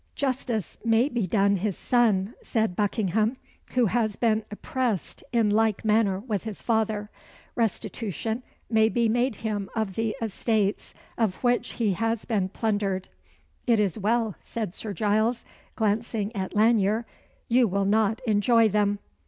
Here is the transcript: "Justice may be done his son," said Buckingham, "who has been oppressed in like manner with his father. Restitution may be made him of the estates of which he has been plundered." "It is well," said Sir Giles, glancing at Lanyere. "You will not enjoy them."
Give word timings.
"Justice 0.15 0.79
may 0.83 1.09
be 1.09 1.27
done 1.27 1.57
his 1.57 1.77
son," 1.77 2.33
said 2.41 2.75
Buckingham, 2.75 3.37
"who 3.73 3.85
has 3.85 4.15
been 4.15 4.43
oppressed 4.49 5.23
in 5.31 5.51
like 5.51 5.85
manner 5.85 6.19
with 6.19 6.43
his 6.43 6.59
father. 6.59 7.11
Restitution 7.55 8.41
may 8.67 8.89
be 8.89 9.07
made 9.07 9.35
him 9.35 9.69
of 9.75 9.93
the 9.93 10.15
estates 10.19 10.95
of 11.19 11.35
which 11.43 11.73
he 11.73 11.93
has 11.93 12.25
been 12.25 12.49
plundered." 12.49 13.09
"It 13.67 13.79
is 13.79 13.99
well," 13.99 14.33
said 14.41 14.73
Sir 14.73 14.91
Giles, 14.91 15.45
glancing 15.75 16.35
at 16.35 16.55
Lanyere. 16.55 17.05
"You 17.47 17.67
will 17.67 17.85
not 17.85 18.21
enjoy 18.25 18.69
them." 18.69 18.97